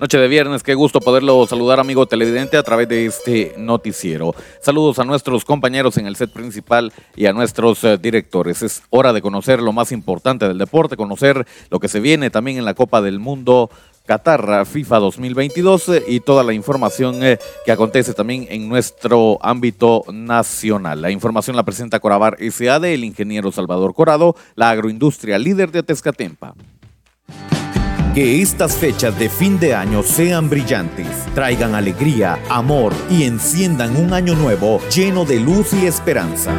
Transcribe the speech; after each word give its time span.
Noche 0.00 0.16
de 0.16 0.28
viernes, 0.28 0.62
qué 0.62 0.74
gusto 0.74 0.98
poderlo 0.98 1.46
saludar 1.46 1.78
amigo 1.78 2.06
televidente 2.06 2.56
a 2.56 2.62
través 2.62 2.88
de 2.88 3.04
este 3.04 3.54
noticiero. 3.58 4.34
Saludos 4.62 4.98
a 4.98 5.04
nuestros 5.04 5.44
compañeros 5.44 5.98
en 5.98 6.06
el 6.06 6.16
set 6.16 6.32
principal 6.32 6.90
y 7.16 7.26
a 7.26 7.34
nuestros 7.34 7.84
eh, 7.84 7.98
directores. 7.98 8.62
Es 8.62 8.82
hora 8.88 9.12
de 9.12 9.20
conocer 9.20 9.60
lo 9.60 9.74
más 9.74 9.92
importante 9.92 10.48
del 10.48 10.56
deporte, 10.56 10.96
conocer 10.96 11.46
lo 11.68 11.80
que 11.80 11.88
se 11.88 12.00
viene 12.00 12.30
también 12.30 12.56
en 12.56 12.64
la 12.64 12.72
Copa 12.72 13.02
del 13.02 13.18
Mundo 13.18 13.68
Qatar 14.10 14.66
FIFA 14.66 14.98
2022 14.98 15.88
eh, 15.90 16.04
y 16.08 16.18
toda 16.18 16.42
la 16.42 16.52
información 16.52 17.22
eh, 17.22 17.38
que 17.64 17.70
acontece 17.70 18.12
también 18.12 18.44
en 18.50 18.68
nuestro 18.68 19.38
ámbito 19.40 20.02
nacional. 20.12 21.00
La 21.00 21.12
información 21.12 21.54
la 21.54 21.62
presenta 21.62 22.00
Corabar 22.00 22.36
SAD, 22.40 22.86
el 22.86 23.04
ingeniero 23.04 23.52
Salvador 23.52 23.94
Corado, 23.94 24.34
la 24.56 24.70
agroindustria 24.70 25.38
líder 25.38 25.70
de 25.70 25.84
Tezcatempa. 25.84 26.54
Que 28.12 28.42
estas 28.42 28.74
fechas 28.74 29.16
de 29.16 29.28
fin 29.28 29.60
de 29.60 29.76
año 29.76 30.02
sean 30.02 30.50
brillantes, 30.50 31.06
traigan 31.36 31.76
alegría, 31.76 32.36
amor 32.48 32.92
y 33.08 33.22
enciendan 33.22 33.96
un 33.96 34.12
año 34.12 34.34
nuevo 34.34 34.80
lleno 34.92 35.24
de 35.24 35.38
luz 35.38 35.72
y 35.72 35.86
esperanza. 35.86 36.52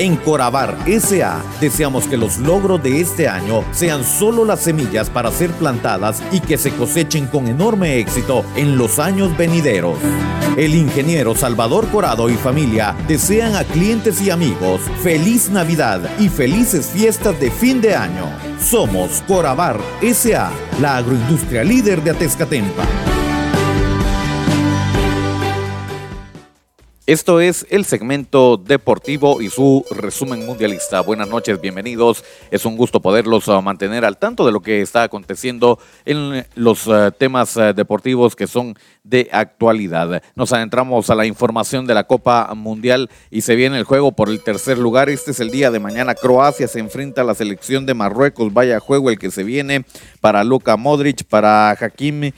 En 0.00 0.16
Corabar 0.16 0.78
SA 0.98 1.44
deseamos 1.60 2.06
que 2.06 2.16
los 2.16 2.38
logros 2.38 2.82
de 2.82 3.02
este 3.02 3.28
año 3.28 3.62
sean 3.70 4.02
solo 4.02 4.46
las 4.46 4.60
semillas 4.60 5.10
para 5.10 5.30
ser 5.30 5.50
plantadas 5.50 6.22
y 6.32 6.40
que 6.40 6.56
se 6.56 6.70
cosechen 6.70 7.26
con 7.26 7.48
enorme 7.48 7.98
éxito 7.98 8.42
en 8.56 8.78
los 8.78 8.98
años 8.98 9.36
venideros. 9.36 9.98
El 10.56 10.74
ingeniero 10.74 11.34
Salvador 11.34 11.86
Corado 11.88 12.30
y 12.30 12.34
familia 12.34 12.96
desean 13.06 13.56
a 13.56 13.64
clientes 13.64 14.22
y 14.22 14.30
amigos 14.30 14.80
feliz 15.02 15.50
Navidad 15.50 16.00
y 16.18 16.30
felices 16.30 16.86
fiestas 16.86 17.38
de 17.38 17.50
fin 17.50 17.82
de 17.82 17.94
año. 17.94 18.24
Somos 18.58 19.22
Corabar 19.28 19.78
SA, 20.00 20.50
la 20.80 20.96
agroindustria 20.96 21.62
líder 21.62 22.02
de 22.02 22.12
Atezcatempa. 22.12 22.86
Esto 27.10 27.40
es 27.40 27.66
el 27.70 27.86
segmento 27.86 28.56
deportivo 28.56 29.42
y 29.42 29.50
su 29.50 29.84
resumen 29.90 30.46
mundialista. 30.46 31.00
Buenas 31.00 31.28
noches, 31.28 31.60
bienvenidos. 31.60 32.22
Es 32.52 32.64
un 32.64 32.76
gusto 32.76 33.02
poderlos 33.02 33.48
uh, 33.48 33.60
mantener 33.60 34.04
al 34.04 34.16
tanto 34.16 34.46
de 34.46 34.52
lo 34.52 34.60
que 34.60 34.80
está 34.80 35.02
aconteciendo 35.02 35.80
en 36.04 36.46
los 36.54 36.86
uh, 36.86 37.10
temas 37.10 37.56
uh, 37.56 37.74
deportivos 37.74 38.36
que 38.36 38.46
son 38.46 38.76
de 39.02 39.28
actualidad. 39.32 40.22
Nos 40.36 40.52
adentramos 40.52 41.10
a 41.10 41.16
la 41.16 41.26
información 41.26 41.84
de 41.84 41.94
la 41.94 42.04
Copa 42.04 42.48
Mundial 42.54 43.10
y 43.28 43.40
se 43.40 43.56
viene 43.56 43.76
el 43.76 43.82
juego 43.82 44.12
por 44.12 44.28
el 44.28 44.40
tercer 44.44 44.78
lugar. 44.78 45.08
Este 45.08 45.32
es 45.32 45.40
el 45.40 45.50
día 45.50 45.72
de 45.72 45.80
mañana. 45.80 46.14
Croacia 46.14 46.68
se 46.68 46.78
enfrenta 46.78 47.22
a 47.22 47.24
la 47.24 47.34
selección 47.34 47.86
de 47.86 47.94
Marruecos. 47.94 48.54
Vaya 48.54 48.78
juego 48.78 49.10
el 49.10 49.18
que 49.18 49.32
se 49.32 49.42
viene 49.42 49.84
para 50.20 50.44
Luka 50.44 50.76
Modric, 50.76 51.24
para 51.24 51.70
Hakim 51.70 52.30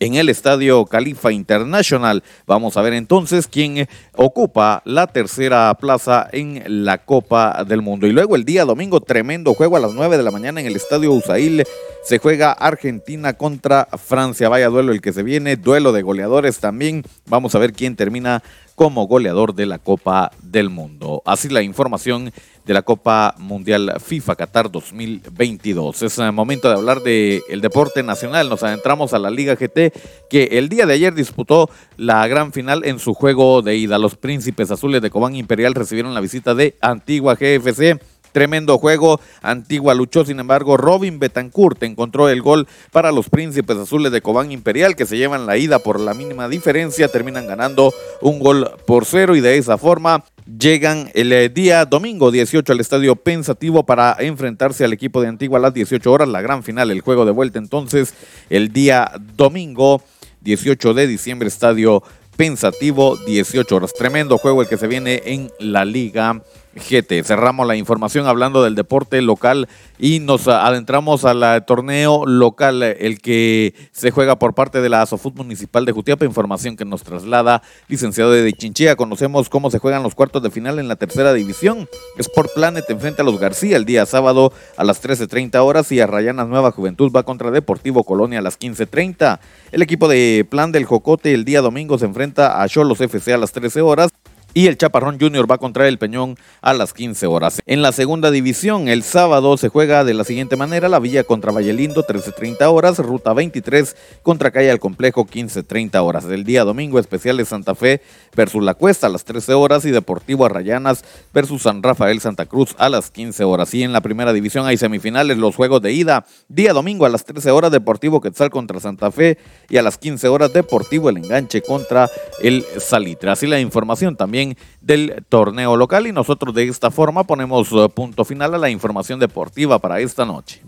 en 0.00 0.14
el 0.14 0.28
Estadio 0.28 0.84
Califa 0.86 1.32
International. 1.32 2.22
Vamos 2.46 2.76
a 2.76 2.82
ver 2.82 2.92
entonces 2.92 3.46
quién 3.46 3.88
ocupa 4.14 4.82
la 4.84 5.06
tercera 5.06 5.72
plaza 5.74 6.28
en 6.32 6.62
la 6.84 6.98
Copa 6.98 7.64
del 7.64 7.82
Mundo. 7.82 8.06
Y 8.06 8.12
luego 8.12 8.36
el 8.36 8.44
día 8.44 8.64
domingo, 8.64 9.00
tremendo 9.00 9.54
juego 9.54 9.76
a 9.76 9.80
las 9.80 9.92
9 9.92 10.16
de 10.16 10.22
la 10.22 10.30
mañana 10.30 10.60
en 10.60 10.66
el 10.66 10.76
Estadio 10.76 11.12
Usail. 11.12 11.64
Se 12.04 12.18
juega 12.18 12.52
Argentina 12.52 13.32
contra 13.32 13.88
Francia. 13.96 14.48
Vaya 14.48 14.68
duelo 14.68 14.92
el 14.92 15.00
que 15.00 15.12
se 15.12 15.22
viene, 15.22 15.56
duelo 15.56 15.92
de 15.92 16.02
goleadores 16.02 16.58
también. 16.58 17.02
Vamos 17.26 17.54
a 17.54 17.58
ver 17.58 17.72
quién 17.72 17.96
termina 17.96 18.42
como 18.76 19.08
goleador 19.08 19.54
de 19.54 19.66
la 19.66 19.78
Copa 19.78 20.30
del 20.42 20.70
Mundo. 20.70 21.22
Así 21.24 21.48
la 21.48 21.62
información 21.62 22.30
de 22.66 22.74
la 22.74 22.82
Copa 22.82 23.34
Mundial 23.38 23.94
FIFA 24.04 24.36
Qatar 24.36 24.70
2022. 24.70 26.02
Es 26.02 26.18
el 26.18 26.32
momento 26.32 26.68
de 26.68 26.74
hablar 26.74 27.00
del 27.00 27.42
el 27.48 27.60
deporte 27.60 28.02
nacional. 28.02 28.48
Nos 28.48 28.62
adentramos 28.62 29.14
a 29.14 29.18
la 29.18 29.30
Liga 29.30 29.54
GT 29.54 29.92
que 30.28 30.44
el 30.52 30.68
día 30.68 30.84
de 30.84 30.94
ayer 30.94 31.14
disputó 31.14 31.70
la 31.96 32.26
gran 32.28 32.52
final 32.52 32.84
en 32.84 32.98
su 32.98 33.14
juego 33.14 33.62
de 33.62 33.76
ida. 33.76 33.98
Los 33.98 34.16
príncipes 34.16 34.70
azules 34.70 35.00
de 35.00 35.10
Cobán 35.10 35.36
Imperial 35.36 35.74
recibieron 35.74 36.12
la 36.12 36.20
visita 36.20 36.54
de 36.54 36.76
Antigua 36.80 37.34
GFC. 37.34 37.98
Tremendo 38.36 38.76
juego. 38.76 39.18
Antigua 39.40 39.94
luchó, 39.94 40.22
sin 40.26 40.38
embargo, 40.38 40.76
Robin 40.76 41.18
Betancourt 41.18 41.82
encontró 41.84 42.28
el 42.28 42.42
gol 42.42 42.68
para 42.92 43.10
los 43.10 43.30
príncipes 43.30 43.78
azules 43.78 44.12
de 44.12 44.20
Cobán 44.20 44.52
Imperial, 44.52 44.94
que 44.94 45.06
se 45.06 45.16
llevan 45.16 45.46
la 45.46 45.56
ida 45.56 45.78
por 45.78 45.98
la 45.98 46.12
mínima 46.12 46.46
diferencia. 46.46 47.08
Terminan 47.08 47.46
ganando 47.46 47.94
un 48.20 48.38
gol 48.38 48.72
por 48.86 49.06
cero 49.06 49.36
y 49.36 49.40
de 49.40 49.56
esa 49.56 49.78
forma 49.78 50.22
llegan 50.44 51.10
el 51.14 51.32
eh, 51.32 51.48
día 51.48 51.86
domingo 51.86 52.30
18 52.30 52.74
al 52.74 52.80
estadio 52.80 53.16
Pensativo 53.16 53.86
para 53.86 54.14
enfrentarse 54.18 54.84
al 54.84 54.92
equipo 54.92 55.22
de 55.22 55.28
Antigua 55.28 55.58
a 55.58 55.62
las 55.62 55.72
18 55.72 56.12
horas, 56.12 56.28
la 56.28 56.42
gran 56.42 56.62
final, 56.62 56.90
el 56.90 57.00
juego 57.00 57.24
de 57.24 57.32
vuelta 57.32 57.58
entonces 57.58 58.12
el 58.50 58.70
día 58.70 59.12
domingo 59.34 60.02
18 60.42 60.92
de 60.92 61.06
diciembre, 61.06 61.48
estadio 61.48 62.02
Pensativo, 62.36 63.16
18 63.16 63.76
horas. 63.76 63.94
Tremendo 63.94 64.36
juego 64.36 64.60
el 64.60 64.68
que 64.68 64.76
se 64.76 64.86
viene 64.86 65.22
en 65.24 65.50
la 65.58 65.86
Liga 65.86 66.42
GT. 66.76 67.24
Cerramos 67.24 67.66
la 67.66 67.76
información 67.76 68.26
hablando 68.26 68.62
del 68.62 68.74
deporte 68.74 69.20
local 69.22 69.68
y 69.98 70.20
nos 70.20 70.46
adentramos 70.46 71.24
al 71.24 71.64
torneo 71.64 72.26
local, 72.26 72.82
el 72.82 73.20
que 73.20 73.74
se 73.92 74.10
juega 74.10 74.38
por 74.38 74.54
parte 74.54 74.80
de 74.80 74.88
la 74.88 75.02
Asofut 75.02 75.34
Municipal 75.34 75.84
de 75.84 75.92
Jutiapa. 75.92 76.24
Información 76.24 76.76
que 76.76 76.84
nos 76.84 77.02
traslada 77.02 77.62
licenciado 77.88 78.30
de 78.30 78.52
Chinchilla. 78.52 78.96
Conocemos 78.96 79.48
cómo 79.48 79.70
se 79.70 79.78
juegan 79.78 80.02
los 80.02 80.14
cuartos 80.14 80.42
de 80.42 80.50
final 80.50 80.78
en 80.78 80.88
la 80.88 80.96
tercera 80.96 81.32
división. 81.32 81.88
Sport 82.18 82.50
Planet 82.54 82.84
enfrenta 82.88 83.22
a 83.22 83.24
los 83.24 83.38
García 83.38 83.76
el 83.76 83.84
día 83.84 84.06
sábado 84.06 84.52
a 84.76 84.84
las 84.84 85.02
13.30 85.02 85.56
horas 85.58 85.90
y 85.92 86.00
a 86.00 86.06
Rayanas 86.06 86.48
Nueva 86.48 86.72
Juventud 86.72 87.10
va 87.14 87.22
contra 87.22 87.50
Deportivo 87.50 88.04
Colonia 88.04 88.40
a 88.40 88.42
las 88.42 88.58
15.30. 88.58 89.38
El 89.72 89.82
equipo 89.82 90.08
de 90.08 90.46
Plan 90.48 90.72
del 90.72 90.84
Jocote 90.84 91.32
el 91.32 91.44
día 91.44 91.60
domingo 91.60 91.98
se 91.98 92.06
enfrenta 92.06 92.62
a 92.62 92.68
Cholos 92.68 93.00
FC 93.00 93.32
a 93.32 93.38
las 93.38 93.52
13 93.52 93.80
horas 93.80 94.10
y 94.56 94.68
el 94.68 94.78
Chaparrón 94.78 95.20
Junior 95.20 95.48
va 95.48 95.58
contra 95.58 95.86
el 95.86 95.98
Peñón 95.98 96.38
a 96.62 96.72
las 96.72 96.94
15 96.94 97.26
horas. 97.26 97.60
En 97.66 97.82
la 97.82 97.92
segunda 97.92 98.30
división, 98.30 98.88
el 98.88 99.02
sábado 99.02 99.58
se 99.58 99.68
juega 99.68 100.02
de 100.02 100.14
la 100.14 100.24
siguiente 100.24 100.56
manera, 100.56 100.88
la 100.88 100.98
Villa 100.98 101.24
contra 101.24 101.52
Vallelindo 101.52 102.02
13.30 102.02 102.62
horas, 102.72 102.98
Ruta 102.98 103.34
23 103.34 103.94
contra 104.22 104.50
Calle 104.50 104.70
al 104.70 104.80
Complejo 104.80 105.26
15.30 105.26 106.02
horas. 106.02 106.24
El 106.24 106.44
día 106.44 106.64
domingo 106.64 106.98
especial 106.98 107.36
de 107.36 107.44
Santa 107.44 107.74
Fe 107.74 108.00
versus 108.34 108.64
La 108.64 108.72
Cuesta 108.72 109.08
a 109.08 109.10
las 109.10 109.24
13 109.24 109.52
horas 109.52 109.84
y 109.84 109.90
Deportivo 109.90 110.46
Arrayanas 110.46 111.04
versus 111.34 111.60
San 111.60 111.82
Rafael 111.82 112.20
Santa 112.20 112.46
Cruz 112.46 112.74
a 112.78 112.88
las 112.88 113.10
15 113.10 113.44
horas. 113.44 113.74
Y 113.74 113.82
en 113.82 113.92
la 113.92 114.00
primera 114.00 114.32
división 114.32 114.64
hay 114.64 114.78
semifinales, 114.78 115.36
los 115.36 115.54
juegos 115.54 115.82
de 115.82 115.92
ida. 115.92 116.24
Día 116.48 116.72
domingo 116.72 117.04
a 117.04 117.10
las 117.10 117.26
13 117.26 117.50
horas 117.50 117.72
Deportivo 117.72 118.22
Quetzal 118.22 118.48
contra 118.48 118.80
Santa 118.80 119.10
Fe 119.10 119.36
y 119.68 119.76
a 119.76 119.82
las 119.82 119.98
15 119.98 120.28
horas 120.28 120.54
Deportivo 120.54 121.10
El 121.10 121.18
Enganche 121.18 121.60
contra 121.60 122.08
el 122.42 122.64
Salitre. 122.78 123.28
Así 123.28 123.46
la 123.46 123.60
información 123.60 124.16
también 124.16 124.45
del 124.80 125.24
torneo 125.28 125.76
local 125.76 126.06
y 126.06 126.12
nosotros 126.12 126.54
de 126.54 126.68
esta 126.68 126.90
forma 126.90 127.24
ponemos 127.24 127.72
eh, 127.72 127.88
punto 127.88 128.24
final 128.24 128.54
a 128.54 128.58
la 128.58 128.70
información 128.70 129.18
deportiva 129.18 129.78
para 129.78 130.00
esta 130.00 130.24
noche. 130.24 130.62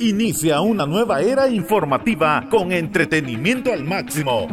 Inicia 0.00 0.60
una 0.60 0.86
nueva 0.86 1.20
era 1.20 1.48
informativa 1.48 2.46
con 2.50 2.72
entretenimiento 2.72 3.72
al 3.72 3.84
máximo. 3.84 4.48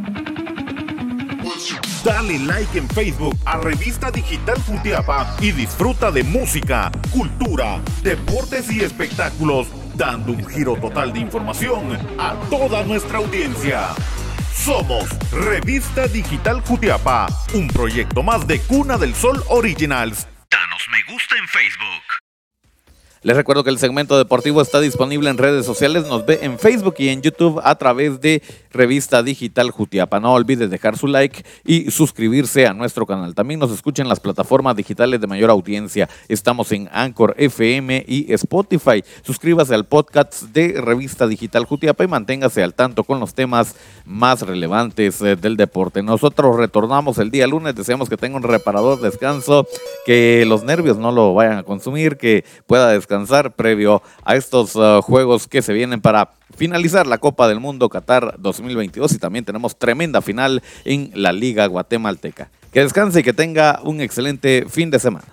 Dale 2.03 2.39
like 2.39 2.77
en 2.77 2.87
Facebook 2.89 3.35
a 3.45 3.57
Revista 3.57 4.09
Digital 4.09 4.57
Futiapa 4.57 5.35
y 5.39 5.51
disfruta 5.51 6.11
de 6.11 6.23
música, 6.23 6.91
cultura, 7.11 7.79
deportes 8.01 8.71
y 8.71 8.81
espectáculos, 8.81 9.67
dando 9.95 10.31
un 10.31 10.43
giro 10.45 10.75
total 10.77 11.13
de 11.13 11.19
información 11.19 11.97
a 12.17 12.35
toda 12.49 12.83
nuestra 12.83 13.19
audiencia. 13.19 13.89
Somos 14.53 15.09
Revista 15.31 16.07
Digital 16.07 16.63
Cutiapa, 16.63 17.27
un 17.53 17.67
proyecto 17.67 18.21
más 18.21 18.45
de 18.45 18.59
Cuna 18.59 18.97
del 18.97 19.15
Sol 19.15 19.43
Originals. 19.49 20.27
Danos 20.49 20.83
me 20.91 21.13
gusta 21.13 21.35
en 21.37 21.47
Facebook. 21.47 22.10
Les 23.23 23.37
recuerdo 23.37 23.63
que 23.63 23.69
el 23.69 23.77
segmento 23.77 24.17
deportivo 24.17 24.63
está 24.63 24.79
disponible 24.79 25.29
en 25.29 25.37
redes 25.37 25.63
sociales, 25.63 26.07
nos 26.07 26.25
ve 26.25 26.39
en 26.41 26.57
Facebook 26.57 26.95
y 26.97 27.09
en 27.09 27.21
YouTube 27.21 27.61
a 27.63 27.75
través 27.75 28.19
de 28.19 28.41
Revista 28.71 29.21
Digital 29.21 29.69
Jutiapa. 29.69 30.19
No 30.19 30.33
olvides 30.33 30.71
dejar 30.71 30.97
su 30.97 31.05
like 31.05 31.45
y 31.63 31.91
suscribirse 31.91 32.65
a 32.65 32.73
nuestro 32.73 33.05
canal. 33.05 33.35
También 33.35 33.59
nos 33.59 33.69
escuchen 33.69 34.09
las 34.09 34.19
plataformas 34.19 34.75
digitales 34.75 35.21
de 35.21 35.27
mayor 35.27 35.51
audiencia. 35.51 36.09
Estamos 36.29 36.71
en 36.71 36.89
Anchor 36.91 37.35
FM 37.37 38.05
y 38.07 38.33
Spotify. 38.33 39.03
Suscríbase 39.21 39.75
al 39.75 39.85
podcast 39.85 40.41
de 40.45 40.81
Revista 40.81 41.27
Digital 41.27 41.65
Jutiapa 41.65 42.03
y 42.03 42.07
manténgase 42.07 42.63
al 42.63 42.73
tanto 42.73 43.03
con 43.03 43.19
los 43.19 43.35
temas 43.35 43.75
más 44.03 44.41
relevantes 44.41 45.21
eh, 45.21 45.35
del 45.35 45.57
deporte. 45.57 46.01
Nosotros 46.01 46.57
retornamos 46.57 47.19
el 47.19 47.29
día 47.29 47.45
lunes, 47.45 47.75
deseamos 47.75 48.09
que 48.09 48.17
tenga 48.17 48.37
un 48.37 48.43
reparador 48.43 48.99
descanso, 48.99 49.67
que 50.07 50.43
los 50.47 50.63
nervios 50.63 50.97
no 50.97 51.11
lo 51.11 51.35
vayan 51.35 51.59
a 51.59 51.63
consumir, 51.63 52.17
que 52.17 52.43
pueda 52.65 52.87
descansar 52.89 53.10
descansar 53.11 53.51
previo 53.51 54.01
a 54.23 54.35
estos 54.37 54.75
uh, 54.77 55.01
juegos 55.01 55.47
que 55.47 55.61
se 55.61 55.73
vienen 55.73 55.99
para 55.99 56.31
finalizar 56.55 57.05
la 57.07 57.17
Copa 57.17 57.49
del 57.49 57.59
Mundo 57.59 57.89
Qatar 57.89 58.35
2022 58.39 59.13
y 59.13 59.19
también 59.19 59.43
tenemos 59.43 59.77
tremenda 59.77 60.21
final 60.21 60.63
en 60.85 61.11
la 61.13 61.33
Liga 61.33 61.65
Guatemalteca. 61.65 62.49
Que 62.71 62.79
descanse 62.79 63.19
y 63.19 63.23
que 63.23 63.33
tenga 63.33 63.81
un 63.83 63.99
excelente 63.99 64.65
fin 64.69 64.89
de 64.91 64.99
semana. 64.99 65.25